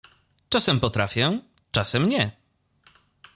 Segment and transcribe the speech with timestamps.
[0.51, 1.39] —Czasem potrafię,
[1.71, 2.31] czasem nie…